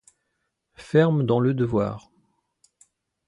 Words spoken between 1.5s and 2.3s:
devoir.